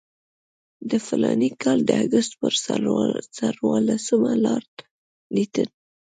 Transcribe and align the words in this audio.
د 0.89 0.91
فلاني 1.07 1.49
کال 1.63 1.79
د 1.85 1.89
اګست 2.03 2.31
پر 2.41 2.53
څوارلسمه 2.65 4.31
لارډ 4.45 4.73
لیټن. 5.35 5.69